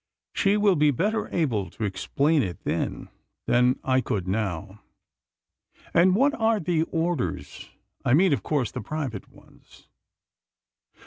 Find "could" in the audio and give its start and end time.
4.01-4.27